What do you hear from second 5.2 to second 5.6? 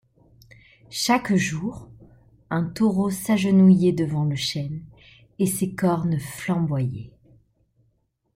et